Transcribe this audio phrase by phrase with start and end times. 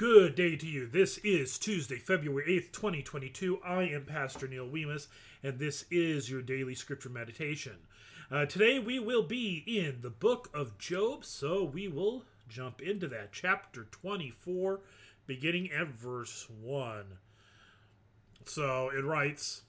[0.00, 0.86] Good day to you.
[0.86, 3.60] This is Tuesday, February 8th, 2022.
[3.62, 5.08] I am Pastor Neil Weemus,
[5.42, 7.74] and this is your daily scripture meditation.
[8.30, 13.08] Uh, today we will be in the book of Job, so we will jump into
[13.08, 13.30] that.
[13.32, 14.80] Chapter 24,
[15.26, 17.04] beginning at verse 1.
[18.46, 19.64] So it writes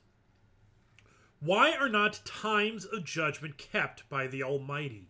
[1.42, 5.10] Why are not times of judgment kept by the Almighty?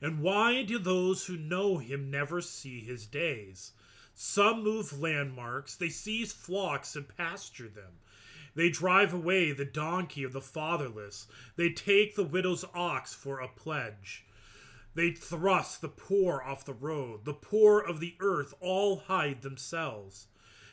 [0.00, 3.72] And why do those who know him never see his days?
[4.18, 7.98] Some move landmarks, they seize flocks and pasture them.
[8.54, 13.48] They drive away the donkey of the fatherless, they take the widow's ox for a
[13.48, 14.24] pledge.
[14.94, 20.28] They thrust the poor off the road, the poor of the earth all hide themselves.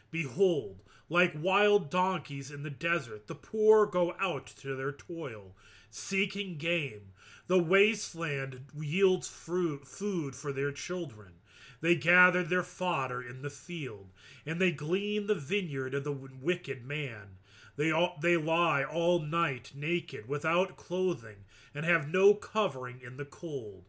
[0.09, 5.53] Behold, like wild donkeys in the desert, the poor go out to their toil,
[5.89, 7.11] seeking game.
[7.47, 11.33] The wasteland yields fruit, food for their children.
[11.83, 14.07] They gather their fodder in the field,
[14.45, 17.39] and they glean the vineyard of the wicked man.
[17.75, 21.43] They, all, they lie all night naked, without clothing,
[21.75, 23.83] and have no covering in the cold.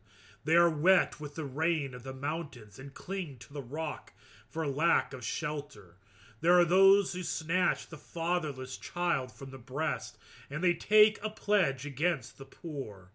[0.44, 4.12] They are wet with the rain of the mountains, and cling to the rock
[4.48, 5.94] for lack of shelter.
[6.40, 10.18] There are those who snatch the fatherless child from the breast,
[10.50, 13.12] and they take a pledge against the poor.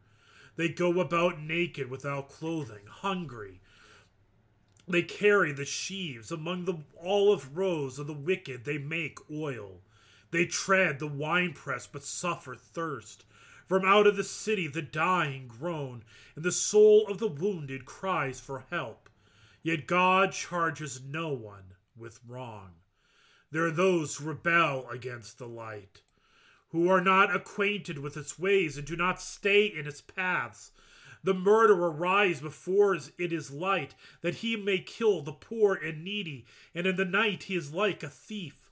[0.56, 3.60] They go about naked without clothing, hungry,
[4.94, 9.82] they carry the sheaves among the olive rows of the wicked, they make oil.
[10.32, 13.26] They tread the winepress, but suffer thirst.
[13.68, 16.04] From out of the city the dying groan,
[16.36, 19.10] and the soul of the wounded cries for help.
[19.62, 22.72] Yet God charges no one with wrong.
[23.52, 26.02] There are those who rebel against the light,
[26.70, 30.72] who are not acquainted with its ways and do not stay in its paths.
[31.24, 36.46] The murderer rise before it is light, that he may kill the poor and needy,
[36.74, 38.70] and in the night he is like a thief.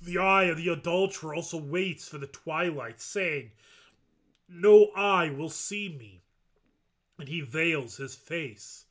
[0.00, 3.52] The eye of the adulterer also waits for the twilight, saying,
[4.48, 6.22] No eye will see me.
[7.18, 8.86] And he veils his face.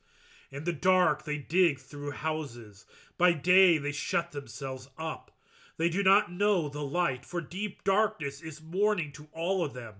[0.50, 2.86] In the dark they dig through houses.
[3.18, 5.32] By day they shut themselves up.
[5.76, 9.94] They do not know the light, for deep darkness is morning to all of them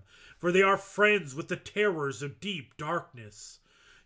[0.45, 3.61] for they are friends with the terrors of deep darkness.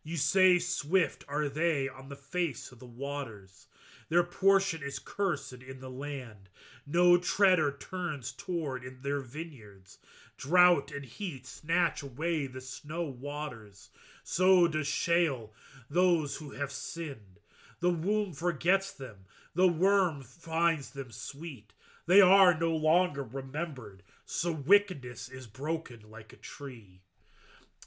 [0.04, 3.66] You say, Swift are they on the face of the waters.
[4.08, 6.48] Their portion is cursed in the land.
[6.86, 9.98] No treader turns toward in their vineyards.
[10.36, 13.90] Drought and heat snatch away the snow waters.
[14.22, 15.52] So does Sheol
[15.90, 17.40] those who have sinned.
[17.80, 19.24] The womb forgets them.
[19.58, 21.72] The worm finds them sweet.
[22.06, 27.00] They are no longer remembered so wickedness is broken like a tree.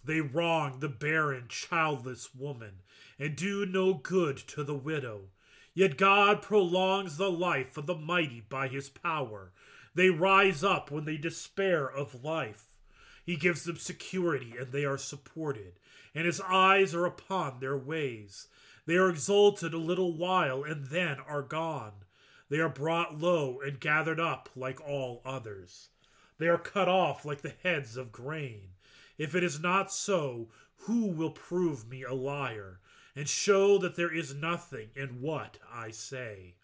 [0.04, 2.82] They wrong the barren, childless woman,
[3.18, 5.30] and do no good to the widow.
[5.74, 9.54] Yet God prolongs the life of the mighty by his power.
[9.96, 12.76] They rise up when they despair of life.
[13.26, 15.80] He gives them security, and they are supported,
[16.14, 18.48] and his eyes are upon their ways.
[18.92, 22.04] They are exalted a little while, and then are gone.
[22.50, 25.92] They are brought low and gathered up like all others.
[26.40, 28.72] They are cut off like the heads of grain.
[29.18, 30.50] If it is not so,
[30.80, 32.82] who will prove me a liar
[33.16, 36.56] and show that there is nothing in what I say?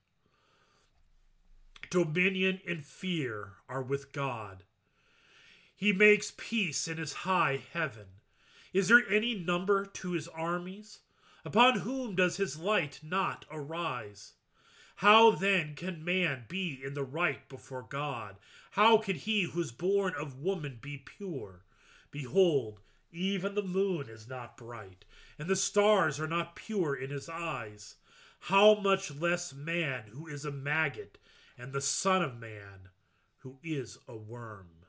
[1.89, 4.63] Dominion and fear are with God.
[5.77, 8.07] He makes peace in his high heaven.
[8.73, 10.99] Is there any number to his armies?
[11.47, 14.33] Upon whom does his light not arise?
[14.97, 18.35] How then can man be in the right before God?
[18.71, 21.63] How can he who is born of woman be pure?
[22.11, 22.81] Behold,
[23.13, 25.05] even the moon is not bright,
[25.39, 27.95] and the stars are not pure in his eyes.
[28.41, 31.17] How much less man who is a maggot,
[31.57, 32.89] and the Son of Man
[33.37, 34.85] who is a worm?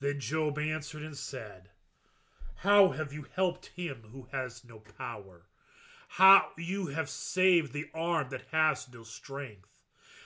[0.00, 1.70] Then Job answered and said,
[2.62, 5.42] How have you helped him who has no power?
[6.16, 9.82] how you have saved the arm that has no strength,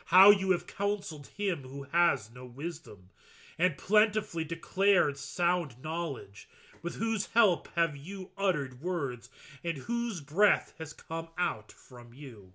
[0.06, 3.11] how you have counseled him who has no wisdom,
[3.56, 6.49] and plentifully declared sound knowledge,
[6.83, 9.31] with whose help have you uttered words,
[9.62, 12.53] and whose breath has come out from you.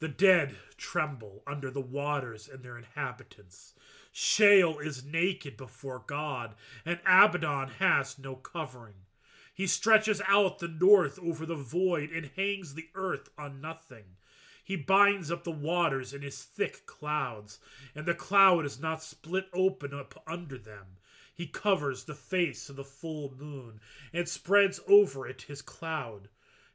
[0.00, 3.74] The dead tremble under the waters and their inhabitants.
[4.12, 6.54] Sheol is naked before God,
[6.84, 9.06] and Abaddon has no covering.
[9.54, 14.16] He stretches out the north over the void and hangs the earth on nothing.
[14.64, 17.58] He binds up the waters in his thick clouds,
[17.94, 20.98] and the cloud is not split open up under them.
[21.34, 23.80] He covers the face of the full moon
[24.12, 26.28] and spreads over it his cloud.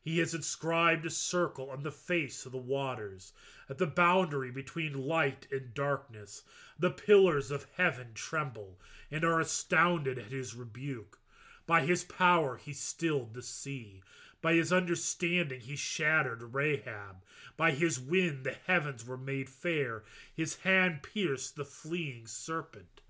[0.07, 3.33] He has inscribed a circle on the face of the waters.
[3.69, 6.43] At the boundary between light and darkness,
[6.79, 8.79] the pillars of heaven tremble
[9.11, 11.19] and are astounded at his rebuke.
[11.65, 14.01] By his power he stilled the sea.
[14.41, 17.17] By his understanding he shattered Rahab.
[17.57, 20.05] By his wind the heavens were made fair.
[20.33, 23.01] His hand pierced the fleeing serpent.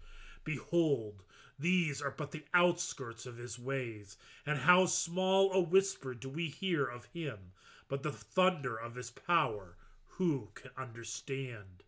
[0.43, 1.21] Behold,
[1.59, 6.47] these are but the outskirts of his ways, and how small a whisper do we
[6.47, 7.53] hear of him,
[7.87, 9.75] but the thunder of his power,
[10.17, 11.83] who can understand?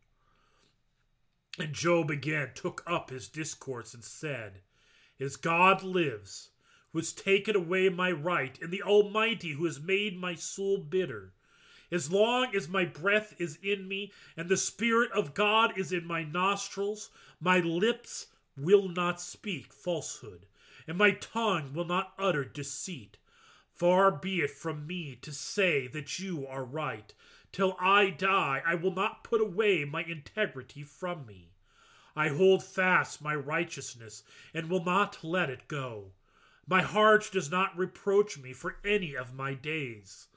[1.60, 4.62] And Job again took up his discourse and said,
[5.20, 6.50] As God lives,
[6.92, 11.34] who has taken away my right, and the Almighty who has made my soul bitter,
[11.92, 16.06] as long as my breath is in me, and the Spirit of God is in
[16.06, 18.28] my nostrils, my lips
[18.62, 20.46] will not speak falsehood,
[20.88, 23.18] and my tongue will not utter deceit.
[23.74, 27.14] Far be it from me to say that you are right.
[27.52, 31.52] Till I die, I will not put away my integrity from me.
[32.16, 34.24] I hold fast my righteousness
[34.54, 36.12] and will not let it go.
[36.68, 40.28] My heart does not reproach me for any of my days.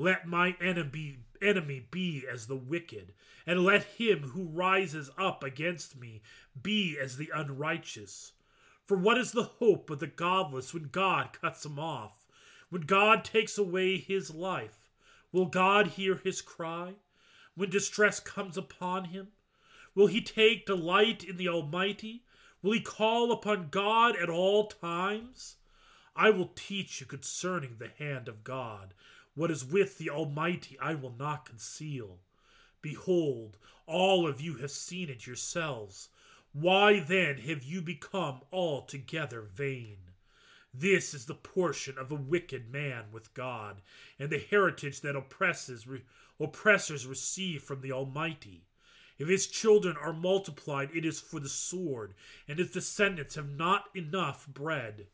[0.00, 3.14] Let my enemy, enemy be as the wicked,
[3.44, 6.22] and let him who rises up against me
[6.62, 8.30] be as the unrighteous.
[8.86, 12.28] For what is the hope of the godless when God cuts him off?
[12.70, 14.88] When God takes away his life,
[15.32, 16.94] will God hear his cry?
[17.56, 19.32] When distress comes upon him,
[19.96, 22.22] will he take delight in the Almighty?
[22.62, 25.56] Will he call upon God at all times?
[26.14, 28.94] I will teach you concerning the hand of God.
[29.38, 32.18] What is with the Almighty I will not conceal.
[32.82, 33.56] Behold,
[33.86, 36.08] all of you have seen it yourselves.
[36.52, 39.98] Why then have you become altogether vain?
[40.74, 43.80] This is the portion of a wicked man with God,
[44.18, 46.02] and the heritage that oppresses, re-
[46.40, 48.64] oppressors receive from the Almighty.
[49.18, 52.14] If his children are multiplied, it is for the sword,
[52.48, 55.06] and his descendants have not enough bread.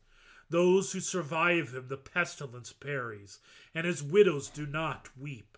[0.49, 3.39] Those who survive him the pestilence buries,
[3.73, 5.57] and his widows do not weep.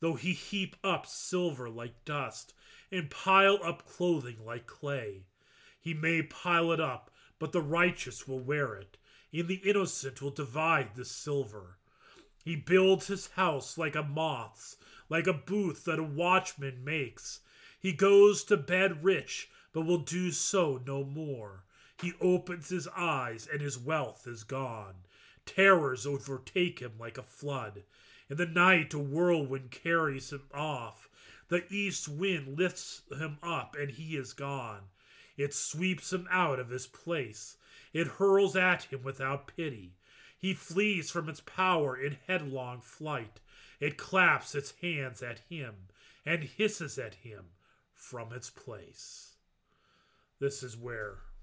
[0.00, 2.52] Though he heap up silver like dust,
[2.90, 5.26] and pile up clothing like clay,
[5.80, 8.96] he may pile it up, but the righteous will wear it,
[9.32, 11.78] and the innocent will divide the silver.
[12.44, 14.76] He builds his house like a moth's,
[15.08, 17.40] like a booth that a watchman makes.
[17.78, 21.65] He goes to bed rich, but will do so no more.
[22.00, 24.96] He opens his eyes, and his wealth is gone.
[25.46, 27.84] Terrors overtake him like a flood.
[28.28, 31.08] In the night, a whirlwind carries him off.
[31.48, 34.82] The east wind lifts him up, and he is gone.
[35.36, 37.56] It sweeps him out of his place.
[37.92, 39.94] It hurls at him without pity.
[40.36, 43.40] He flees from its power in headlong flight.
[43.80, 45.88] It claps its hands at him
[46.24, 47.46] and hisses at him
[47.94, 49.36] from its place.
[50.40, 51.18] This is where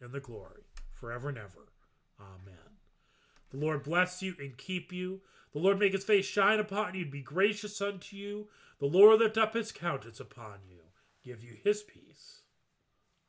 [0.00, 1.72] and the glory forever and ever.
[2.20, 2.78] Amen.
[3.50, 5.20] The Lord bless you and keep you.
[5.52, 8.48] The Lord make his face shine upon you and be gracious unto you.
[8.78, 10.80] The Lord lift up his countenance upon you,
[11.24, 12.42] give you his peace.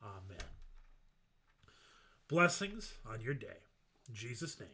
[0.03, 0.43] Amen.
[2.27, 3.63] Blessings on your day.
[4.09, 4.69] In Jesus' name.